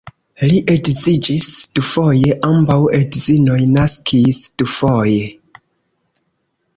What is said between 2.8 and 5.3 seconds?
edzinoj naskis dufoje.